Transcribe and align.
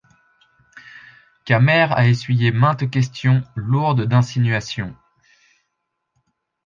Kamerhe 1.45 1.93
a 1.93 2.07
essuyé 2.07 2.51
maintes 2.51 2.89
questions 2.89 3.43
lourdes 3.55 4.01
d'insinuations. 4.05 4.95